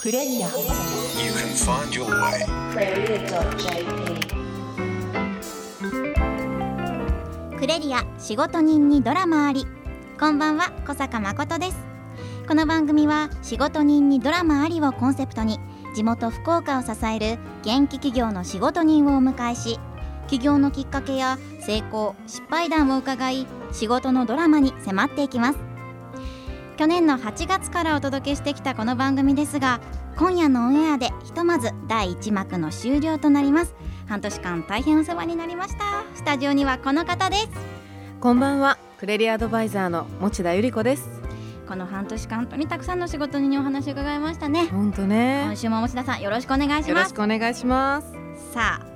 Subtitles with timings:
[0.00, 0.54] クレリア You
[1.32, 2.46] can find your way.
[7.58, 9.66] クレリア仕事人にドラマあり。
[10.18, 11.76] こんばんは小坂誠です。
[12.48, 15.58] この番組は仕事人にドラマありをコンセプトに
[15.94, 19.78] 地元福岡を支える元気企業の仕事人をお迎えし
[20.28, 25.69] 起業のきっかけや成功失敗談を伺い仕事のドラマに迫っていきます
[26.80, 29.82] 去年の8月からお届けしてきたこの番組ですが
[30.16, 33.74] 今夜のオンエアでひとまず第1幕の終了となります。
[34.06, 36.04] 半年間大変お世話になりました。
[36.14, 37.48] スタジオにはこの方です。
[38.18, 38.78] こんばんは。
[38.96, 41.20] クレリアアドバイザーの持田由里子です。
[41.68, 44.68] この半年間本当にたくさんの仕事人にお話を伺いましたね。
[44.68, 45.42] 本当ね。
[45.44, 48.10] 今週も持田さんよろしくお願いしよろしますくお願いします。
[48.54, 48.86] さあ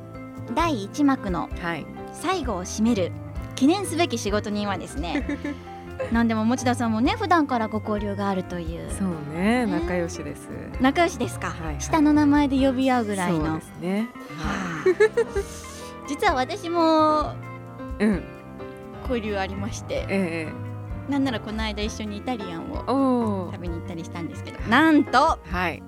[0.54, 1.84] 第1幕のはい。
[2.14, 3.12] 最後を締める
[3.56, 5.26] 記念すべき仕事人はですね
[6.12, 8.90] 何でも持田さんもね普段からご交流があるという。
[8.90, 9.66] そうねね。
[9.66, 10.48] 仲良しです。
[10.80, 11.80] 仲良しですか、はいはい。
[11.80, 13.46] 下の名前で呼び合うぐらいの。
[13.46, 14.08] そうですね。
[14.38, 17.34] はあ 実は私も
[18.00, 18.22] いうん。
[19.02, 20.06] 交流ありまして。
[20.08, 20.64] ええ
[21.10, 24.58] なんならこの間一緒にイタリアンを食べに行ったりしたんですけど。
[24.70, 25.82] なんとはい。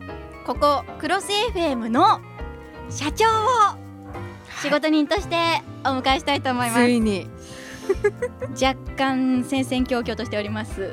[0.45, 2.21] ここクロス FM の
[2.91, 3.87] 社長を
[4.63, 5.37] 仕事人として
[5.85, 7.29] お迎えしたいと思います、ついに
[8.61, 10.93] 若干戦々恐々としております。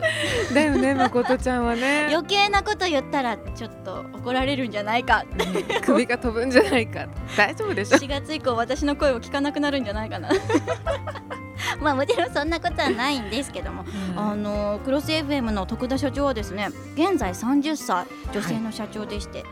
[0.54, 2.08] だよね誠ちゃんはね。
[2.12, 5.24] 余計なこと言ったらちょっと怒られるんじゃないか。
[5.32, 7.08] うん首が飛ぶんじゃないか。
[7.38, 10.30] 大丈夫でしょ？4月以降私の声を聞かなくなるんじゃないかな。
[11.82, 13.86] まあもちろんそんなことはないんですけども、
[14.16, 19.46] あのクロス FM の徳田社長はですね現在30歳女性の社長でして、ス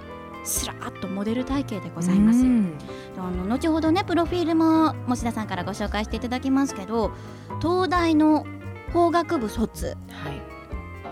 [0.67, 2.73] ラーっとモデル体型でございますうん。
[3.17, 7.11] あの後ほどねプロフィールも持田さんからご紹介していただきますけど
[7.61, 8.45] 東大の
[8.94, 9.98] 法学部卒。
[10.09, 10.30] は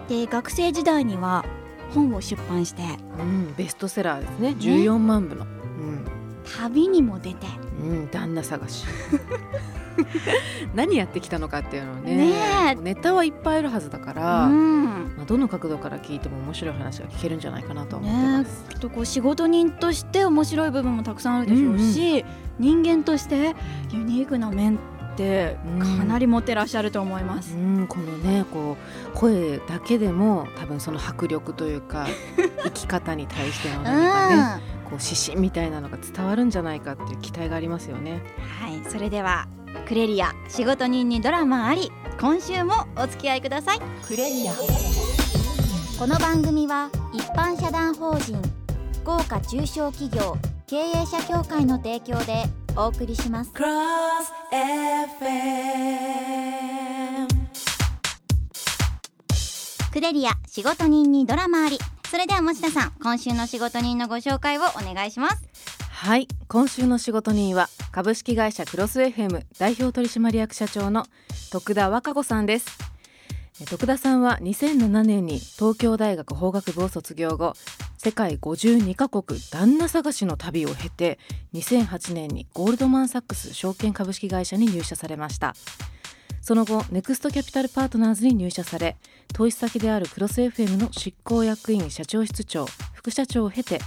[0.07, 0.09] い。
[0.09, 1.45] で学生時代には
[1.93, 2.81] 本を出版して。
[3.19, 4.55] うんベストセラーですね。
[4.59, 5.45] 14万部の。
[5.45, 6.18] うん
[6.57, 7.47] 旅にも出て。
[7.81, 8.85] うん、旦那探し。
[10.73, 12.33] 何やってきたのかっていうのをねね
[12.71, 12.75] え。
[12.75, 15.13] ネタはいっぱいあるはずだから、うん。
[15.17, 18.65] まあ、どの角度から聞いても面白い話が聞けるんじゃないかなとは思ってねます。
[18.69, 22.25] きっとこう仕事人として面白い部分もたくさんあるでしょうし、
[22.59, 23.55] 人間として
[23.91, 24.79] ユニークな面っ
[25.19, 27.55] てかなり持ってらっしゃると思います。
[27.55, 28.77] うん、このねこ
[29.13, 32.07] う声だけでも多分その迫力というか
[32.63, 38.21] 生き方に対してのうん、何かねはこう指針みたいなのが伝わるんじゃないかっていう期待がありますよね。
[38.69, 39.47] い、それでは
[39.87, 43.79] クレリア仕事人にドラマあり今週もお付き合いください。
[44.07, 44.53] クレリア
[45.97, 48.41] この番組は一般社団法人
[49.01, 52.43] 福岡中小企業経営者協会の提供で
[52.75, 53.51] お送りします。
[53.51, 53.67] Cross
[54.51, 55.49] FM
[59.91, 61.77] クレリア仕事人にドラマあり
[62.09, 65.43] それでは持田さん今週の仕事人のご紹介をお願いします。
[65.91, 71.05] はい今週の仕事人は株式会社クロス FM 代表取締役社長の
[71.51, 72.79] 徳田和歌子さんです。
[73.61, 77.53] え徳田さんは2007年に東京大学法学部を卒業後
[77.99, 81.19] 世界52カ国旦那探しの旅を経て
[81.53, 85.53] 2008年にゴールドマン・サックス証券株式会社に入社されました。
[86.41, 88.97] その後ネクストキャピタルパートナーズに入社され
[89.33, 93.79] 投資先であるクロス FM の執行役員社長室長副社長を経て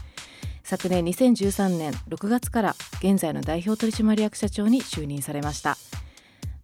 [0.62, 5.76] 昨年2013年6月から現在の代表取締役社長に就任されました。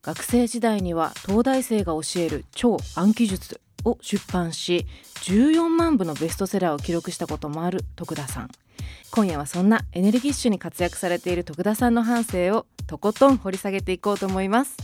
[0.03, 4.87] 学生時代には東大生が教える超暗記術を出版し
[5.25, 8.49] 14万部のベストセラーを記録したこともある徳田さん。
[9.11, 14.77] 今夜はそんなエネルギッシュに活躍されている徳田さんの半生をとことん掘り下げていこうと思います。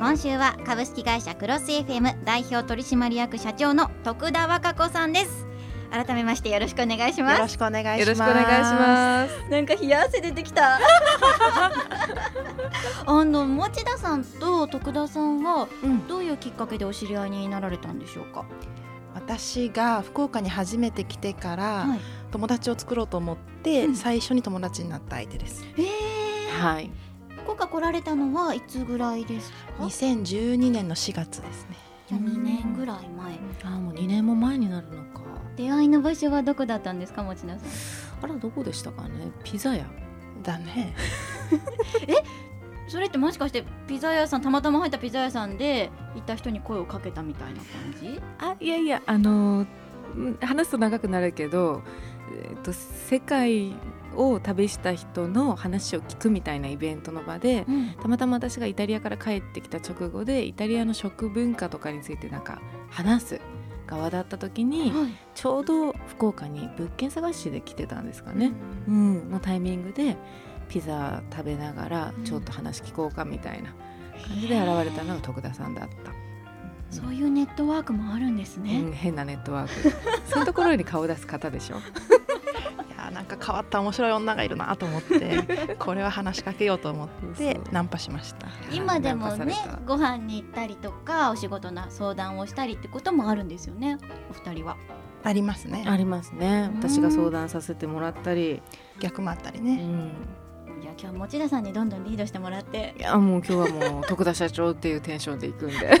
[0.00, 5.46] 今週は株式会社クロス FM 代表取締役社長の徳田和歌子さんです。
[5.90, 7.36] 改めましてよろしくお願いします。
[7.36, 9.50] よろしくお願いします。
[9.50, 10.80] なんか冷や汗出てきた。
[13.04, 16.08] あの持田さんと徳田さんはうん。
[16.08, 18.46] どういうきっかけでお知り合いになられたんでしょうか、
[19.14, 22.00] 私が福岡に初めて来てから、はい。
[22.30, 23.94] 友達を作ろうと思って、うん。
[23.94, 25.62] 最初に友達になった相手です。
[25.76, 25.88] えー、
[26.58, 26.90] はい
[27.42, 31.76] 福岡来られたのはいつぐらいですか？2012年の4月ですね。
[32.08, 33.34] じゃあ2年ぐらい前。
[33.64, 35.20] あーもう2年も前になるのか。
[35.56, 37.60] 出会いの場所はどこだったんですか持田さん？
[38.22, 39.30] あらどこでしたかね？
[39.44, 39.86] ピザ屋。
[40.42, 40.94] だね。
[42.88, 47.66] それってもしかしてピザ屋さんたまたま入ったピザ屋さんで行った人に声をかけたみたいな感
[48.00, 48.20] じ？
[48.38, 49.66] あいやいやあの
[50.40, 51.82] 話すと長くなるけど、
[52.44, 53.72] えっと世界
[54.16, 57.94] を旅した人の話を聞くみたいなイベントの場でうん。
[58.00, 62.60] たまたま私がイタリアから帰ってきた直後でイタリアの食文化とかについてなんか
[62.90, 63.40] 話す
[63.86, 65.12] 側だった時に、はい。
[65.34, 68.52] ちょうど福岡に物件探しで来てたんですかね、
[68.86, 69.30] うん。
[69.30, 70.16] のタイミングで
[70.68, 72.24] ピザ食べながらうん。
[72.24, 73.74] ちょっと話聞こうかみたいな
[74.26, 76.12] 感じで現れたのが徳田さんだった。
[76.90, 79.90] そういうネットワークもあるんですね、うん、変なネットワーク。
[80.26, 81.76] そういうところに顔を出す方でしょ。
[81.76, 81.80] い
[83.12, 88.48] なんか変わった面白い女がいるなと思って これは話しかけようと思ってナンパしました。
[88.72, 89.54] 今でもね
[89.86, 93.98] ご飯に行ったりとかお仕事の相談をしたりってこともあるんですよね
[94.30, 94.76] お二人は。
[95.22, 95.84] ありますね。
[95.86, 96.70] ありますね。
[96.72, 96.78] うん。
[96.78, 98.62] 私が相談させてもらったり、
[99.00, 100.12] 逆もあったりね、うん、
[100.80, 102.94] じゃあ今日持田さんにどんどんリードしてもらって。
[102.98, 106.00] いやもう今日はもう徳田社長っていうテンションで行くんで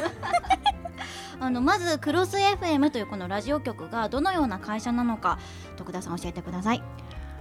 [1.40, 5.38] あのまずクロス FM というこのラジオ局がどのような会社なのか
[5.76, 6.82] 徳田さん教えてください。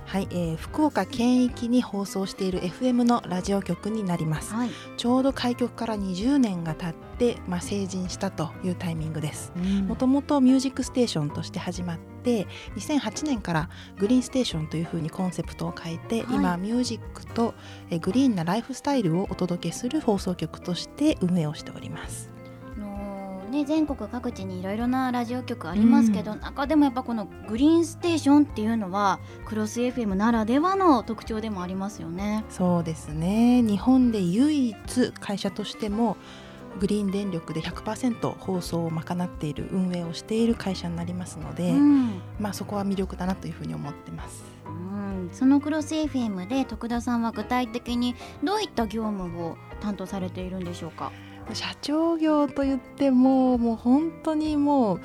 [0.05, 4.55] はい、えー福岡県域に放送している FM のラジオ局になります。
[4.55, 4.71] はい。
[4.97, 9.53] ちょうど開局から20年が経って、まあ、成人したというタイミングです。
[9.87, 13.69] もともとミュージックステーションとして始まって2008年から
[13.99, 16.35] グリーンステーションというふうにコンセプトを変えて、はい。
[16.37, 17.53] 今ミュージックと
[17.91, 22.38] えーグリーンなライフスタイルをお届けする放送局として運営をしております。
[23.49, 32.45] ね、全国各地にいろいろなラジオ局ありますけど、中でもやっぱこのグリーンステーションっていうのはクロス FM ならではの特徴でもありますよね。
[32.49, 36.17] そうですね日本で唯一会社としても
[36.79, 44.43] グリーン電力で100%放送を賄っている運営をしている会社になりますので、うんまあ、そこは魅力だなというふうに思ってます。
[44.65, 51.11] うん、そのクロス FM で徳田さんは具体的にどういった業務を担当されているんでしょうか？
[51.55, 55.01] 社長業と言ってももう本当にもう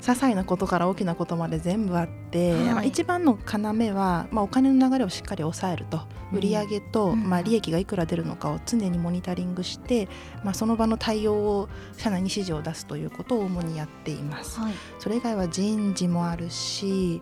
[0.00, 2.60] 些細なことから大きなことまで全部あって、はい。
[2.62, 6.00] まあ一番の要は、まあ、お金の流れをしっかり抑えると。
[6.32, 6.38] うん。
[6.38, 7.28] 売上と、うん。
[7.28, 10.08] まあ、利益がいくら出るのかを常にモニタリングして、
[10.42, 14.60] まあ、その場の対応を社内に指示を出すということを主にやっています。
[14.60, 14.72] はい。
[14.98, 17.20] それ以外は人事もあるし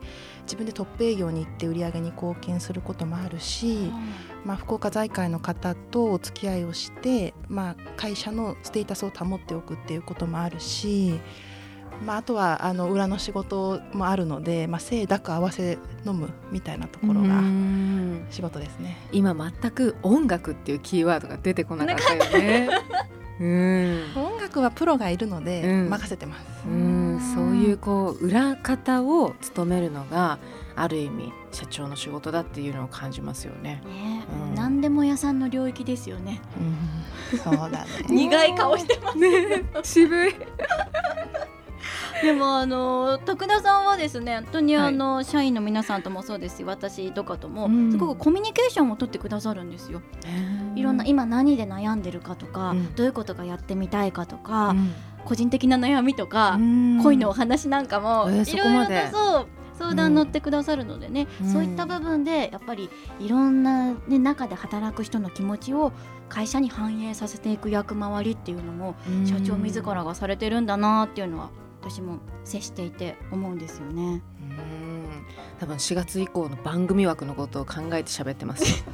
[0.48, 3.92] 自分でトップ営業に行って売り上げに貢献することもあるし、
[4.46, 11.20] まあ、福岡財界の方とお付き合いをして、まあ、会社のステータスを保っておくっていうこともあるし、
[12.04, 18.96] まあ、あとはあの裏の仕事もあるので、まあ、清濁合わせ飲むみたいなところうがん仕事ですね。
[19.12, 22.68] 今全く音楽っていうキーワードが出てこなかったよね。
[23.40, 26.44] うん音楽はプロがいるのでうん任せてます。
[26.66, 30.38] うん、そういうこう裏方を務めるのが
[30.74, 33.82] ある意味社長の仕事だっていうのを感じますよね。
[33.86, 36.40] ね、うん何でも屋さんの領域ですよね。
[37.32, 37.86] うん、そうだね。
[38.08, 39.18] 苦い顔してます。
[39.18, 40.34] ね渋い。
[42.22, 47.90] でもあの徳田さんはですね本当にあの、社員の皆さんともそうですし私とかとも、うん。
[47.90, 50.02] すごくコミュニケーションを取ってくださるんですよ。
[50.74, 52.94] いろんな今何で悩んでるかとか、うん。
[52.94, 54.92] どういうことがやってみたいかとか、うん。
[55.24, 57.00] 個人的な悩みとか、うん。
[57.02, 59.46] 恋のお話なんかも、えーいろいろとそう
[59.78, 61.52] 相談乗ってくださるのでね、うん。
[61.52, 65.92] そういった部分でやっぱりいろんな、ね、中で働く人の気持ちを
[66.28, 69.26] 会社に反映させていく役回りっていうのもうん。
[69.26, 71.50] 社長自らがされてるんだなっていうのは
[71.80, 74.22] 私も接していて思うんですよね。
[74.40, 75.08] うん
[75.60, 78.92] 多分4月以降の番組枠のことを考えて喋ってますよ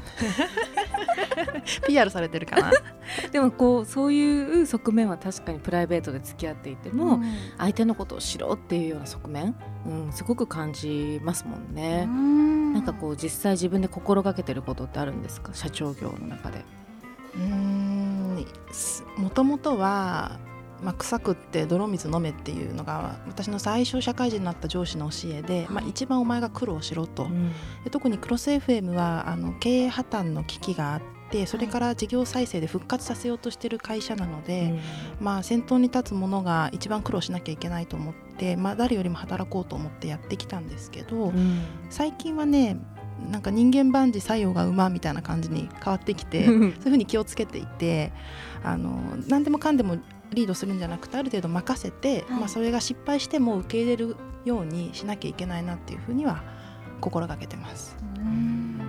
[1.86, 2.70] PR されてるかな？
[3.32, 7.25] でもこうそういう側面は確かにプライベートで付き合っていても、うん
[7.58, 9.54] 相手のことを知ろうっていうような側面、
[9.86, 12.05] うん、すごく感じますもんね。
[12.08, 15.53] うんなんかこう実際自分で心がけてることってあるんですか？
[15.55, 16.64] 社長業の中で。
[17.36, 18.46] うーん
[19.19, 20.38] もともとは、
[20.84, 27.26] まあ、臭くって泥水飲めっていうのが私の最初社会人になった上司の教えで、まあ、一番お前が苦労しろと、
[27.84, 31.00] で特にクロス FM はあの経営破綻の危機があっ
[31.31, 34.79] てそれから事業再生で復活させようとしている会社なので、
[35.20, 41.62] まあ、先頭に立つ者が一番苦労しなきゃいけないと思って、まあ、誰よりも働こうと思ってやってきたんですけど、うん。
[41.88, 42.76] 最近はね
[43.31, 48.12] なんか人間万事作用が馬みたいな感じに変わってきて そういうふうに気をつけていて
[48.62, 49.98] あの何でもかんでも
[50.34, 56.43] リードするんじゃなくてある程度任せて、はいまあ、それが失敗しても受け入れるようにしなきゃいけないなっていうふうには
[57.00, 57.96] 心がけてます。
[58.17, 58.81] うん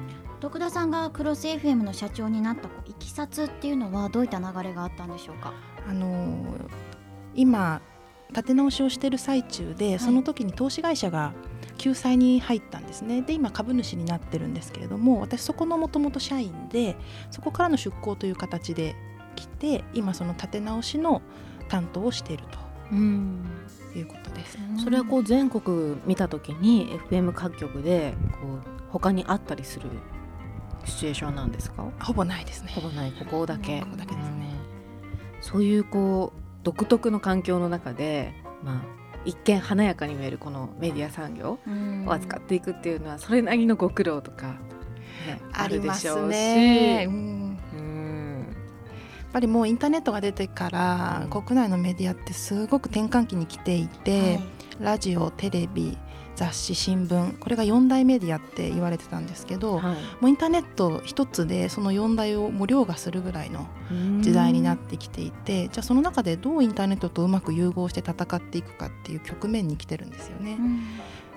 [0.42, 5.54] 徳田さんがクロス FM の社長になったいきさつっていうのはどういった流れがあったんでしょうか？
[5.90, 6.46] あの
[7.34, 7.82] 今
[8.30, 11.34] 立て直しをしている最中で、その時に投資会社が
[11.78, 16.96] 救済に入ったんですねで今株主になってるんですけれども私そこのもともと社員で
[17.32, 18.96] そこからの出向という形で
[19.36, 21.22] 来て今その立て直しの
[21.70, 22.44] 担当をしている
[22.92, 23.40] うん。
[23.94, 24.58] ということです。
[24.84, 29.90] それはこう全国見た時に FM 各局でこう他にあったりする
[30.86, 31.84] シチュエーションなんですか？
[32.00, 32.72] ほぼないですね。
[32.76, 33.12] ほぼない。
[33.14, 33.82] ここだけ。
[33.82, 34.54] ここだけですね。
[35.36, 35.42] うん。
[35.42, 38.82] そういうこう独特の環境の中で、まあ、
[39.26, 41.58] 一見華やかに見えるこのメディア産業
[42.06, 44.48] を扱っていくっていうのはそれなりのご苦労とか、
[45.28, 46.36] ね、あるでしょうし。
[46.36, 47.06] ね。
[47.08, 47.45] うん
[49.36, 54.44] ぱりもうインターネットが出てから国内のメディアってすごく転換期に来ていて、はい。
[54.80, 55.98] ラジオテレビ
[56.36, 59.96] 雑誌新聞これが4大メディアって言われてたんですけど、はい。
[60.22, 63.68] もうインターネット一つでその4大をもう凌駕するぐらいの
[64.22, 70.58] 時代になってきていて、じゃあその中でどうインターネットとうまく融合して戦っていくかっていう局面に来てるんですよね。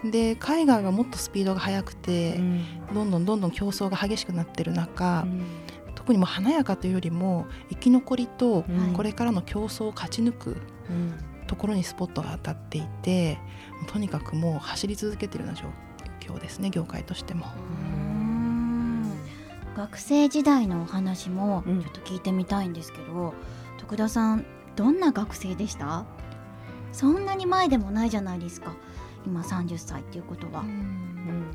[0.05, 0.07] う。
[0.07, 0.11] ん。
[0.13, 2.65] で海外はもっとスピードが速くて、うん。
[2.95, 5.43] どんどんどんどん競争が激しくなってる中、うん
[6.09, 10.57] 特にもう華やかというよりも生き残りとうんこれからの競争を勝ち抜く
[10.89, 11.13] うん
[11.47, 13.39] ところにスポットが当たっていて
[13.89, 15.67] とにかくもう走り続けてるような状
[16.35, 17.47] 況ですね業界としても。
[17.93, 19.13] うん。
[19.77, 21.79] 学生時代のお話もちうん。
[21.81, 23.33] ょっと聞いてみたいんですけど、
[23.79, 24.45] 徳田さん
[24.77, 26.05] どんな学生でした？
[26.93, 28.75] そんなに前でもないじゃないですか
[29.27, 31.08] 今30歳っていうことは、うん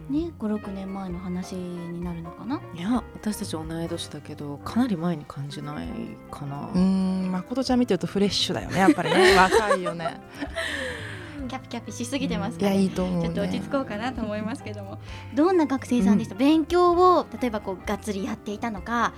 [0.09, 2.61] ね56年前の話になるのかな？
[2.75, 5.87] いや私たち同い年だけどかなり前に感じない
[6.31, 9.35] かな、うーん誠ちゃん見てるとフレッシュだよねやっぱりね。
[9.37, 10.21] 若いよね。
[11.47, 13.25] キャピキャピしすぎてますいやかねいいと思うね。
[13.25, 14.97] ちょっと落ち着こうかなと思いますけども。
[15.35, 19.13] どんな学生さんでした、勉強を例えばこうがっつりやっていたのか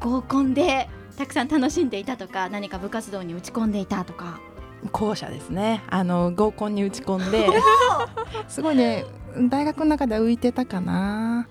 [0.00, 4.40] 合コンでたくさん楽しんでいたとか何か部活動に打ち込んでいたとか
[4.92, 5.82] 後者ですね。
[5.88, 7.48] あの合コンに打ち込んで。
[8.48, 9.04] すごいね。
[9.48, 11.46] 大学の中では浮いてたかな。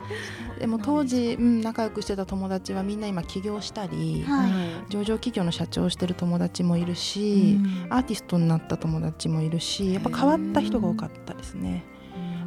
[0.59, 4.51] でも当時、うん、仲良くしてた友達はみんな今起業したり、はい。
[4.89, 7.57] 上場企業の社長をしてる友達もいるし、
[7.89, 11.85] アーティストになった友達もいるしやっぱ変わった人が多かったですね。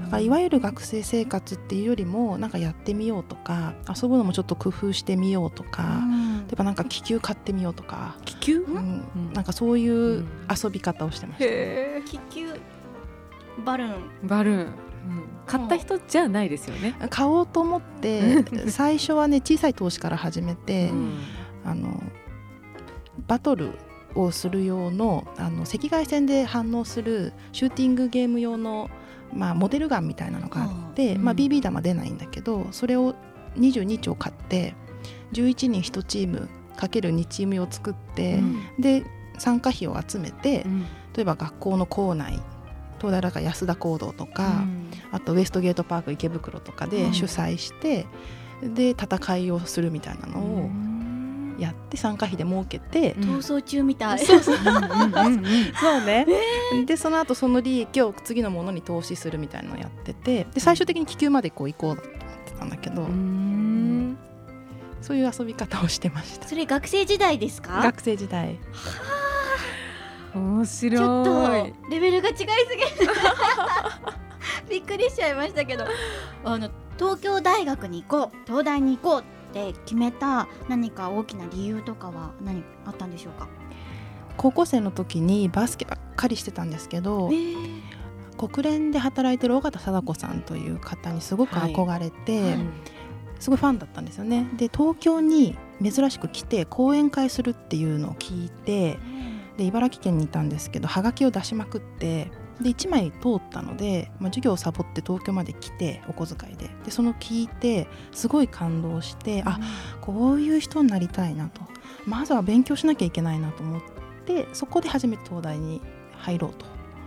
[0.05, 6.03] だからいわゆる学生生活っていうよりもなんかやってみようとか遊ぶのもちょっと工夫してみようとか、
[6.53, 8.59] 例えばなんか気球買ってみようとか、気球？
[8.59, 9.03] うん。
[9.17, 9.33] うん。
[9.33, 11.45] なんかそういう遊び方をしてました。
[11.47, 12.53] へ気球
[13.65, 13.93] バルーン。
[14.23, 14.67] ーバルーン、うん。
[15.47, 21.19] 買った人じゃないですよね、買おうと思って最初はね小さい投資から始めて、うん。
[21.65, 22.03] あの
[23.27, 23.71] バトル
[24.15, 28.91] をする用のあの赤外線で反応するシューティングゲーム用の、
[29.33, 31.25] まあ、モデルガンみたいなのがあって、うん。
[31.25, 33.15] まあ、BB 弾は出ないんだけどそれを
[33.57, 34.75] 22丁買って
[35.33, 38.61] 11人1チームかける2チームを作って、うん。
[38.79, 39.05] で
[39.39, 40.83] 参加費を集めてうん。
[41.15, 42.41] 例えば学校の校内
[42.99, 44.65] 東大だから安田講堂とか、
[45.11, 46.91] あとウエストゲートパーク池袋とかうん。
[46.91, 48.07] で主催して、
[48.63, 51.57] で戦いをするみたいなのうをん。
[51.59, 53.23] やって参加費で儲けて、うん。
[53.25, 54.57] 逃走中みたい、そうそう。
[54.57, 56.27] そうね、
[56.87, 62.15] でその後その利益を次のものに投資するみたいなのをやっててで最終的に気球までこう行こうと思っ
[62.47, 63.72] てたんだけど、うん
[65.03, 66.49] そういう遊び方をしてました。
[66.49, 67.81] それ学生時代ですか？
[67.83, 68.59] 学生時代。
[70.35, 70.99] 面白い。
[70.99, 72.49] ちょっとレベルが違いすぎる。
[74.71, 75.85] びっくりしちゃいましたけど。
[76.45, 78.37] あの東京大学に行こう。
[78.47, 83.49] 東大に行こうって決めた何か大きな理由とかは何あったんでしょうか？
[84.37, 87.31] 高校生の時にバスケばっかりしてたんですけど
[88.39, 92.59] 国連で働いてる尾形貞子さんという方にすごく憧れて、はい
[93.43, 94.47] すごいファンだったんですよね。
[94.57, 99.01] で東京に珍しく来て講演会するっていうのを聞いて
[99.57, 102.31] で茨城県にいたんですけどはがきを出しまくって
[102.61, 106.71] で1枚通ったので、まあ、授業をサボって東京まで来てお小遣いで。
[106.85, 109.59] でその聞いてすごい感動してあ
[110.01, 111.63] こういう人になりたいなと。
[112.07, 113.81] まずは勉強しなきゃいけないなと思っ
[114.25, 115.81] てそこで初めて東大に
[116.13, 116.65] 入ろうと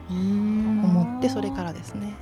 [0.09, 2.13] 思ってそれからですね。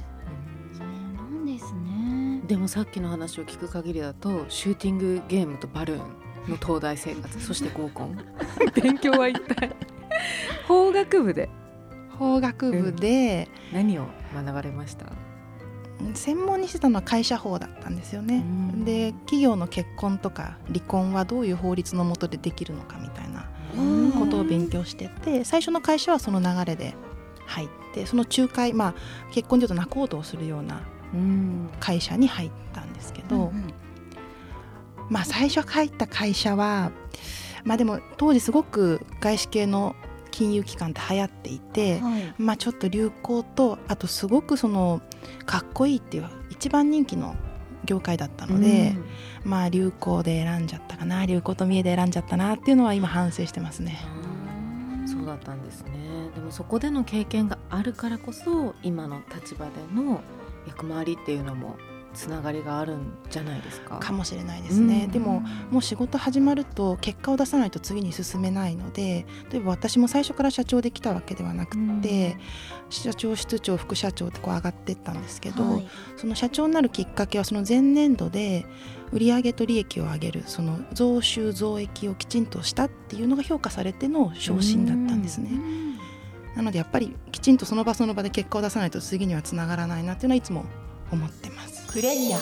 [2.48, 7.40] でもさっきの話を聞く限りだとシューティングゲームとバルーンの東大生活。
[7.42, 8.18] そして合コン。
[8.82, 9.74] 勉強は一体。
[10.68, 11.50] 法学部で。
[12.20, 15.06] 法学部で、何を学ばれました？
[16.14, 18.38] 専門にしてたのは会社法だったんですよね。
[18.38, 18.86] うん。
[18.86, 23.46] で企業の結婚とか離婚はどういう法律の下でできるのかみたいな
[23.78, 24.12] うん。
[24.12, 26.94] ことを勉強してて最初の会社はその流れで
[27.46, 28.94] 入ってその仲介まあ
[29.32, 30.82] 結婚でいうと仲人をするようなうん
[31.80, 33.74] 会社に入ったんですけど、うんうん。
[35.10, 36.92] まあ最初入った会社は
[37.64, 39.96] まあでも当時すごく外資系の
[40.32, 42.34] 金融機関って流行っていて、はい。
[42.38, 45.02] まあちょっと流行とあとすごくその
[45.46, 47.36] かっこいいっていう一番人気の
[47.86, 48.96] 業界だったので、
[49.44, 54.00] まあ流行で選んじゃったかな流行と見えで選んじゃったなっていうのは今反省してますね。
[54.28, 54.34] うん
[55.06, 55.92] そうだったんですね。
[56.34, 60.22] でもそこでの経験があるからこそ今の立場での
[60.68, 61.78] 役回りっていうのも
[62.14, 63.98] つながりがあるんじゃないですか？
[63.98, 65.12] かもしれないですね、うん。
[65.12, 65.40] でも
[65.72, 72.38] もう仕事始まると結果を出さないと次に進めないので例えば私も最初から社長できたわけではなくて、
[72.92, 75.88] 社長室長副社長ってこう上がっていったんですけど、はい。
[76.16, 78.68] その社長になるきっかけはその前年度で
[79.12, 85.50] 売上と利益を上げるその増収増益をきちんとしたっていうのが評価されての昇進だったんですね。
[86.56, 90.66] なのでやっぱりきちんとその場その場で結果を出さないと次にはつながらないなっていうのはいつも
[91.12, 91.88] 思ってます。
[91.92, 92.40] クレリア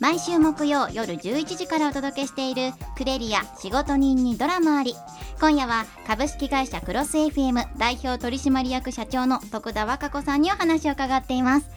[0.00, 4.94] 毎週木曜夜11時からお届けしているクレリア仕事人にドラマあり。
[5.40, 11.68] 今夜は株式会社クロス FM 代表取締役社長の徳田和歌子さんにお話を伺っています。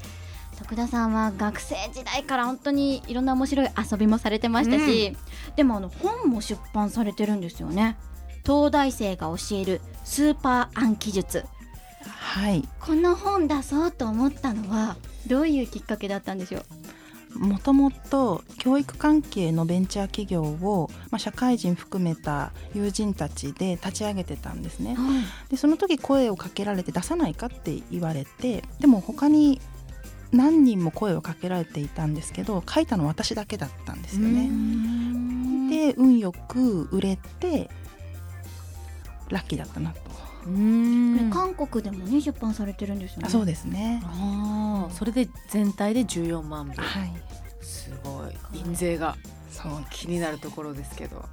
[0.60, 5.16] 徳田さんは学生時代から本当にいろんな面白い遊びもされてましたし、
[5.56, 7.98] でもあの本も出版されてるんですよね
[8.46, 11.46] 東大生が教えるスーパー暗記術。
[12.04, 12.68] はい。
[12.80, 14.96] この本出そうと思ったのは
[15.28, 17.40] どういうきっかけだったんでしょう？
[17.40, 24.98] もともと教育関係のベンチャー企業を、まあ、社会人含めた友人たちで立ち上げてたんですね。
[25.50, 29.62] でその時声をかけられて出さないかって言われてでも他に
[30.34, 34.50] 何人も声をかけられていたんですけど書いたの私だけだったんですよね。
[35.70, 37.70] で運よく売れて
[39.32, 40.00] ラッキーだったなと。
[40.48, 41.30] うん。
[41.32, 43.24] 韓国でもね出版されてるんですよね。
[43.28, 44.02] あそうですね。
[44.06, 44.94] あー。
[44.94, 46.82] それで全体で14万部。
[46.82, 47.14] はい。
[47.62, 48.60] すごい。
[48.66, 49.16] 印税が
[49.50, 49.86] そう。
[49.90, 51.24] 気になるところですけど。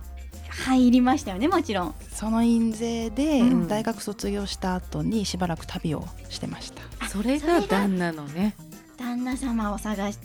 [0.50, 1.94] 入りましたよねもちろん。
[2.12, 3.68] その印税でうん。
[3.68, 7.08] 大学卒業した後にしばらく旅をしてました。
[7.08, 8.54] それそれがが旦那のね。
[8.98, 10.18] 旦那様を探し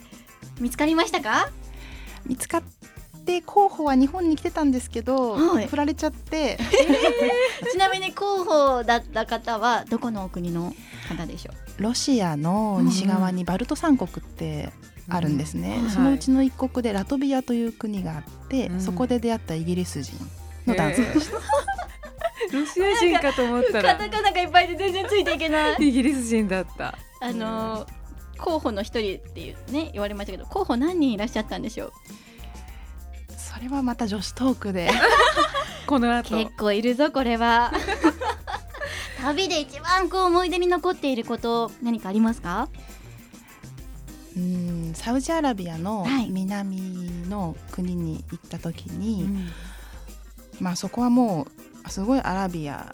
[0.59, 1.49] 見つかりましたか？
[2.25, 2.63] 見つかっ
[3.25, 5.67] て候補は日本に来てたんですけど、はい。
[5.67, 6.57] 振られちゃって。
[7.71, 10.73] ちなみに候補だった方はどこのお国の
[11.07, 11.83] 方でしょう？
[11.83, 14.71] ロシアの西側にバルト三国って
[15.09, 15.89] あるんですね、うん。
[15.89, 20.15] そのうちの一国でラトビアという国があって、うんそこで出会ったイギリス人
[20.65, 21.37] の男性でした、
[22.57, 23.95] ロシア人かと思ったら。
[23.95, 25.75] カタカナがいっぱいで全然ついていけない。
[25.79, 26.97] イギリス人だった。
[27.21, 27.87] あのー
[28.35, 31.91] 候補の一人っていうね言われましたけど候補何人いらっしゃったんでしょう？
[33.53, 34.89] それはまた女子トークで。
[35.87, 36.37] この後。
[36.37, 37.71] 結構いるぞこれは。
[39.21, 42.67] 旅で一番こう思い出に残っていること何かありますか？
[44.35, 46.29] うんサウジアラビアのはい。
[46.29, 49.49] 南の国に行った時に、うん。
[50.59, 51.47] まあそこはも
[51.85, 52.93] うすごいアラビア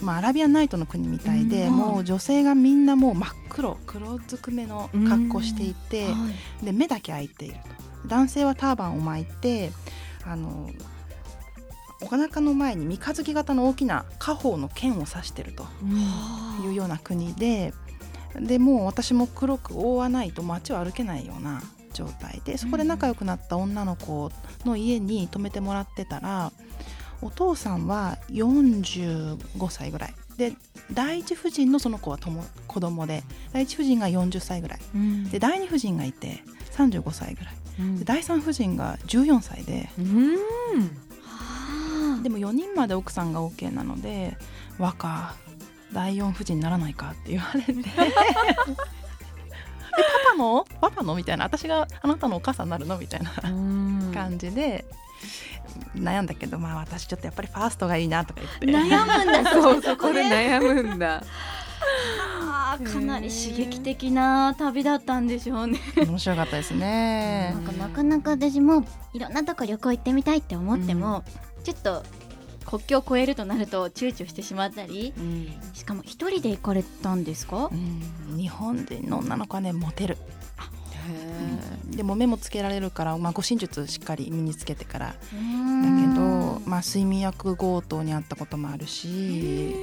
[0.00, 1.76] まあ、アラビアンナイトの国みたいで、うん。
[1.76, 6.08] もう女性がみんなもう真っ黒黒ずくめの格好していて、
[6.62, 9.70] で目だけ開いていると男性はターバンを巻いて
[10.24, 10.70] あの
[12.02, 15.64] お腹の前に三日月型の大きな家宝の剣を刺してると
[16.62, 17.72] いうような国で
[18.40, 21.62] でもう私も黒く覆わないと街を歩けないような
[21.92, 24.30] 状態でそこで仲良くなった女の子
[24.64, 26.52] の家に泊めてもらってたら
[27.22, 30.14] お父さんは45歳ぐらい。
[30.36, 30.52] で
[30.92, 34.80] 第一夫人のその子はとも子供で第一夫人が40歳ぐらい。
[34.94, 35.30] うん。
[35.30, 37.54] で第二夫人がいて35歳ぐらい。
[37.54, 37.63] うん
[37.98, 39.88] で第三夫人が14歳で。
[39.98, 40.36] うん。
[42.22, 44.36] でも4人まで奥さんが OK なので
[44.78, 45.34] 若
[45.92, 47.72] 第四夫人にならないかって言われて。
[47.82, 48.02] でパ
[50.32, 50.64] パの？
[50.80, 51.44] パパのみたいな。
[51.44, 54.10] 私があなたのお母さんになるのみたいなうん。
[54.14, 54.84] 感じで
[55.96, 58.58] 悩んだけどまあ私ちょっとやっぱりファーストがいいなとか言っ
[58.88, 58.94] て。
[58.94, 59.50] 悩むんだ。
[59.52, 61.22] そうそこで悩むんだ
[62.78, 65.78] かなり刺激的な旅だったんでしょうね。
[65.96, 67.52] 面白かったですね。
[67.54, 71.24] なんかなかなか私もいろんなとこ旅行行ってみたいって思っても、
[71.62, 72.02] ちょっと
[72.66, 75.48] 国境を越えるとなると躊躇してしまったりうん。
[75.74, 77.70] しかも一人で行かれたんですか？
[77.72, 78.36] うん。
[78.36, 80.16] 日本人の女の子はねモテる。
[81.06, 85.06] へでも目もつけられるから、まあ、護身術しっかり身につけてから。
[85.08, 85.16] だだ
[86.00, 89.74] けど、まあ、睡眠薬強盗にあったこともあるし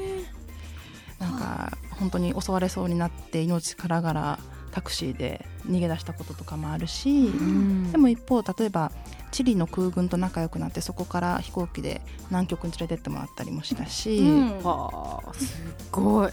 [1.21, 4.39] なんか本当に襲われそうになって命からがら
[4.71, 8.91] タクシーで逃げ出したこととかもあるし、うんでも一方例えば
[9.31, 15.57] チリの空軍と仲良くなってそこから飛行機で南極に連れてってもらったりもしたし、うんはあすっ
[15.91, 16.31] ごい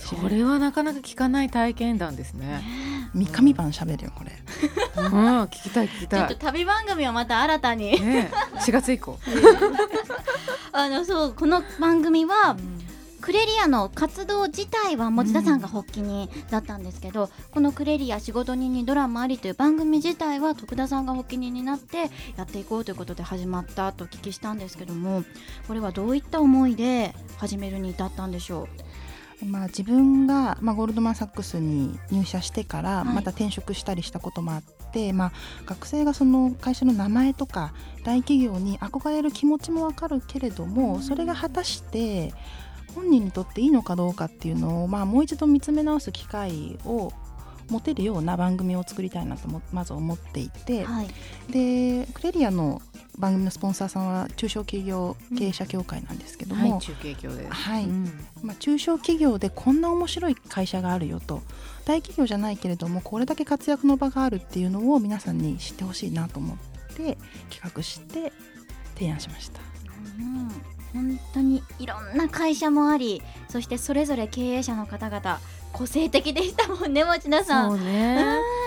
[0.00, 2.62] それはなかなか聞かない体験談ですね。
[3.12, 4.32] 三日三晩喋るよこれ。
[4.96, 6.28] うん、聞きたい聞きたい。
[6.28, 9.18] ちょっと旅番組をまた新たにねえ、4月以降。
[10.72, 12.56] あのそうこの番組は
[13.20, 25.24] クレリアの活動自体は持田さんが発起人だったんですけど、この「クレリア仕事人にドラマあり」という番組自体は徳田さんが発起人になってやっていこうということで始まったとお聞きしたんですけども
[25.68, 28.68] これはどういった思いで始めるに至ったんでしょ
[29.44, 33.14] まあ、自分が、まあ、ゴールドマン・サックスに入社してからはい。
[33.14, 35.32] また転職したりしたこともあって、まあ、
[35.64, 37.72] 学生がその会社の名前とか
[38.04, 42.34] 大企業に憧れる気持ちもわかるけれどもそれが果たして
[42.94, 47.12] 本人にとっていいのかどうかっていうのを、まあ、もう一度見つめ直す機会を
[47.70, 51.08] 持てるような番組を作りたいなともまず思っていて、はい。
[51.50, 52.82] でクレリアの
[53.18, 57.48] 番組のスポンサーさんは中小企業経営者協会なんですけども、はい中継協で。
[57.48, 57.84] はい。
[57.84, 58.04] うん。
[58.42, 61.42] まあ、中小企業でこんな面白い会社があるよと。
[61.84, 66.56] 大企業じゃないけれどもこれだけ活躍の場があるっていうのを皆さんに知ってほしいなと思っ
[66.94, 67.16] て
[67.50, 68.32] 企画して
[68.94, 69.60] 提案しました。
[70.18, 75.40] うん本当にいろんな会社もありそしてそれぞれ経営者の方々
[75.72, 77.70] 個性的でしたもんね持田さん。
[77.70, 78.16] そうね、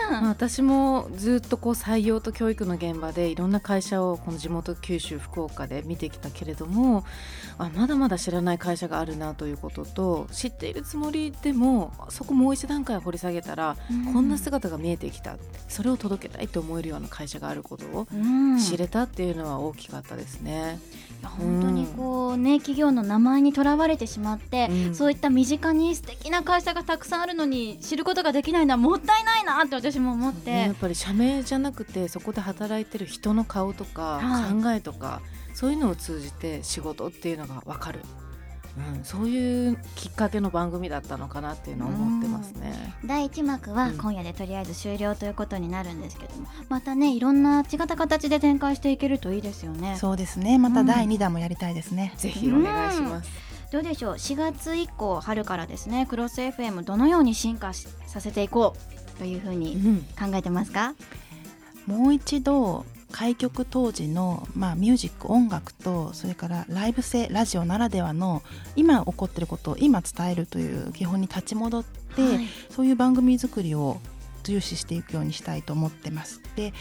[0.10, 0.22] うん。
[0.22, 7.04] まあ私もずっとこう採用と教育の現場でいろんな会社をこの地元九州福岡で見てきたけれども
[7.58, 14.14] あまだまだ知らない会社があるなということと知っているつもりでもそこもう一段階掘り下げたら、うん。
[14.14, 15.36] こんな姿が見えてきた。
[15.68, 18.60] それを届けたいと思えるような会社があることをうん。
[18.60, 20.54] 知れたっていうのは大きかったですね。
[20.54, 20.78] いや
[21.30, 24.96] 本当にこうね企業の名前にとらわれてしまって、うん。
[24.96, 34.64] そういった身近に素敵な会社がたくさんあるのに知ることができないのはもったいないなって私も思って、ねやっぱり社名じゃなくてそこで働いてる人の顔とかはい。
[34.64, 35.22] 考えとか、
[35.54, 38.00] そういうのを通じて仕事っていうのが分かる、
[38.76, 42.96] うん、そういうきっかけの番組だったのかなっていうのは思ってますね。
[43.06, 43.98] 第1幕はうん。
[43.98, 49.96] 今夜でとりあえず終了ということになるんですけども、またねいろんな違った形で展開していけるといいですよね。
[50.00, 50.58] そうですね。
[50.58, 52.14] また第2弾もやりたいですね。
[52.18, 53.30] ぜひお願いします。
[53.72, 58.76] どうでしょう？4月以降春からですねクロス FM どのように進化しさせていこ
[59.16, 60.94] うというふううにん、考えてますか、
[61.88, 68.42] もう一度開局当時の、まあ、ミュージック音楽とそれからライブ性ラジオならではの
[68.76, 74.00] 今起こってることを今伝えるという基本に立ち戻って、はいそういう番組作りを
[74.44, 76.42] 重視していくようにしたいと思ってます。
[76.56, 76.74] で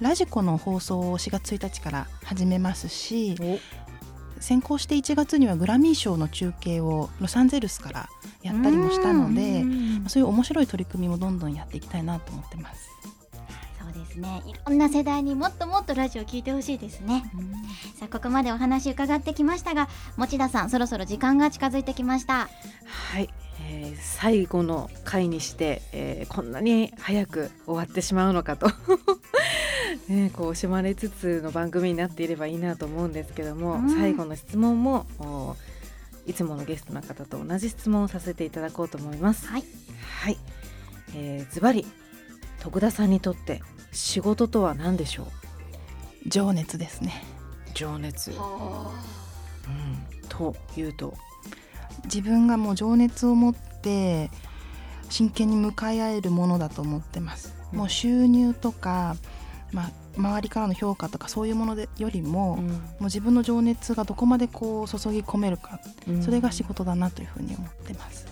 [0.00, 3.36] ラジコの放送を4月1日から始めますし
[4.40, 8.08] 先行して1月にはグラミー賞の中継をロサンゼルスから
[8.42, 12.88] やったりもしたのでうんそういう面白い取り組みもどんどんやっていきたいなと思ってます。
[14.00, 14.42] ですね。
[14.46, 17.24] いろんな世代にもっともっとラジオ聞いてほしいですね。
[17.98, 22.48] さあここまでお話伺ってきましたが持田さんそろそろ時間が近づいてきました。
[22.86, 23.28] はい、
[23.68, 28.68] えー最後の回にして、えーこんなに早く終わってしまうのかと、
[30.08, 33.94] ね、こう惜しまれつつの番組になっていればいいなと思うんですけども、うん。
[33.94, 35.56] 最後の質問もお
[36.26, 39.46] いつものゲストの方と同じ質問をさせていただこうと思います。
[39.46, 39.64] はい。
[40.22, 40.38] はい、
[41.14, 41.86] えーズバリ
[42.60, 45.26] 徳田さんにとって仕事とは何でしょう？
[46.28, 47.24] 情熱ですね。
[47.74, 48.36] 情熱、うん、
[50.28, 51.14] というと？
[52.04, 54.30] 自分がもう情熱を持って
[55.08, 57.78] 真剣に向かい合えるものだと思ってます、うん。
[57.78, 59.16] もう収入とか、
[59.72, 62.62] まあ、周りからの評価とかそういうものでよりも、も
[63.00, 66.22] う自分の情熱がどこまでこう注ぎ込めるか、うん。
[66.22, 68.26] それが仕事だなというふうに思ってます。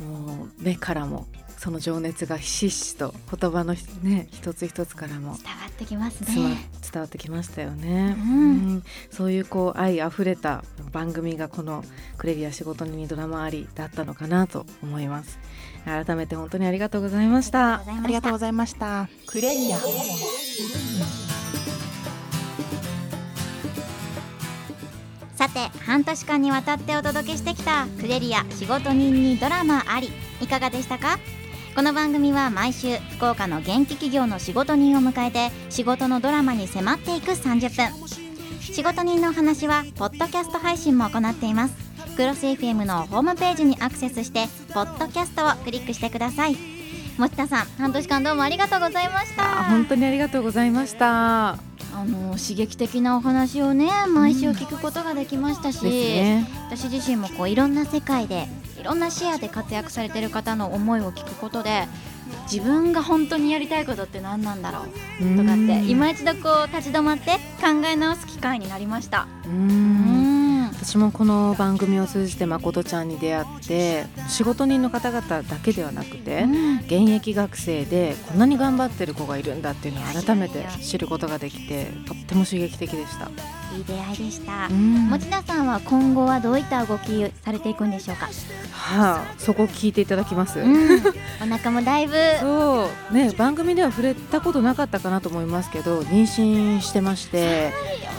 [0.00, 0.06] うん。
[0.36, 1.26] もう目からも
[1.64, 5.34] その情熱がひしひしと言葉のね一つ一つからも。
[5.38, 6.68] 伝わってきますね。
[6.92, 8.32] 伝わってきましたよね、うん。
[8.32, 8.42] う
[8.74, 8.82] ん。
[9.10, 11.82] そういうこう愛あふれた番組がこの
[12.18, 15.38] 「クレリア仕事にドラマあり」だったのかなと思います。
[15.86, 17.76] 改めて本当にありがとうございました。
[17.76, 19.08] ありがとうごうざいました。
[19.26, 19.78] クレリア
[25.34, 30.12] さて半年間にわたってお届けしてきたクレリア仕事人にドラマあり。
[30.42, 31.18] いかがでしたか？
[31.74, 38.08] この番組は毎週福岡の元気企業の仕事人を迎えて仕事のドラマに迫っていく30分。
[38.60, 41.74] 仕事人のお話はポッドキャスト配信も行っています。
[42.16, 46.56] クロス FM のホームページにアクセスしてポッドキャストをクリックしてください。
[47.18, 49.42] 持田さん半年間どうもありがとうございました。
[49.42, 51.50] あ本当にありがとうございました。
[51.50, 51.58] あ
[52.04, 56.48] の刺激的なお話をね毎週聞くことができましたし、ですね。
[56.70, 61.88] 私自身もこういろんな世界でいろんな視野で活躍されてる方の思いを聞くことで
[62.50, 65.36] 自分が本当にやりたいことって何なんだろう？
[65.36, 69.26] とかって今一度こう立ち止まって考え直す機会になりました。
[70.76, 76.76] 私もこの番組を通じて誠ちゃんに出会って仕事人の方々だけではなくて、うん。
[76.80, 83.30] 現役学生でこんなに頑張ってる子がいるんだっていうのを改めて知ることができてとっても刺激的でした。
[83.74, 85.08] いいい出会いでした、うん。
[85.10, 88.26] 持田さんは今後はどういった動きされていくんでしょうか、
[88.72, 90.60] はあ、そこ聞いていただきます。
[90.60, 91.00] うん、
[91.42, 92.14] お腹もだいぶ。
[92.40, 93.14] そう。
[93.14, 97.72] ね番組では触れたことなかったかなと思いますけど妊娠してまして、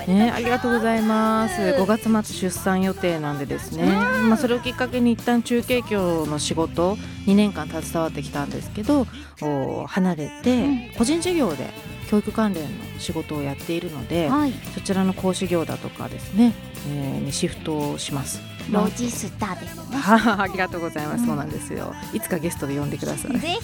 [0.08, 1.62] ね、ありがとうございます。
[1.62, 3.86] 5月末出産予定なんでですね、
[4.28, 9.08] まあ、それをきっかけに一旦中継業の仕事2年間携わってきたんですけど
[9.42, 11.70] お離れて個人事業で
[12.10, 14.54] 教育関連の仕事をやっているのではい。
[14.74, 16.54] そちらの講師業だとかですね、
[16.88, 18.42] えーにシフトをします。
[18.72, 19.98] ロジスターですね。
[19.98, 21.94] は あありがとうございます、そうなんですよ。
[22.14, 23.38] いつかゲストで呼んでください。
[23.40, 23.58] ぜ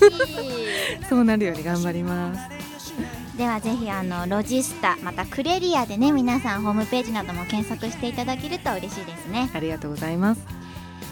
[1.10, 2.40] そうなるように頑張ります。
[2.80, 9.50] ひではぜひあのロジスタまたクレリアでね皆さんホームページなども検索していただけると嬉しいですね。
[9.54, 10.42] ありがとうございます。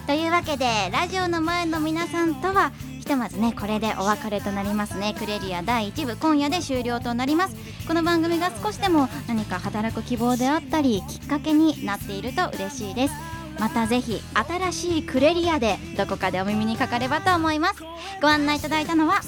[0.05, 5.15] というわけでラジオの前の皆さんとはひとまずねこれでお別れとなりますね。
[5.17, 7.55] クレリア第1部今夜で終了となります。
[7.87, 13.13] この番組が少しでも何か働く希望であったりきっかけになっていると嬉しいです。
[13.59, 17.83] またぜひ新しいクレリアでどこかでお耳にかかればと思います。
[18.21, 19.21] ご案内いただいたのは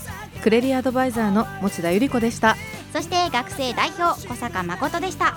[0.44, 2.56] クレリアドバイザーの持田由里子でした。
[2.94, 5.36] そして学生代表小坂誠でした。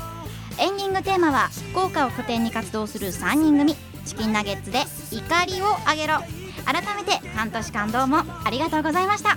[0.61, 4.81] エンディングテーマは福岡を拠点に活動する3人組チキンナゲッツで
[5.11, 6.19] 怒りをあげろ
[6.65, 9.37] 改めて半年間どうもありがとうございました。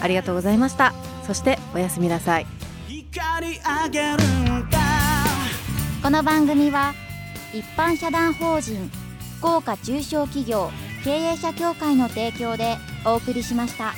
[0.00, 0.92] ありがとうございました。
[1.26, 2.46] そしておやすみなさい。
[6.02, 6.94] この番組は
[7.52, 8.90] 一般社団法人
[9.38, 10.70] 福岡中小企業
[11.04, 13.94] 経営者協会の提供でお送りしました。